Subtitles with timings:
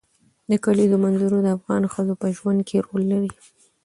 [0.49, 3.31] د کلیزو منظره د افغان ښځو په ژوند کې رول لري.